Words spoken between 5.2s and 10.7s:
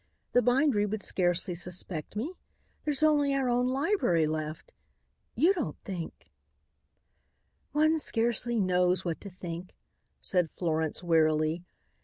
You don't think" "One scarcely knows what to think," said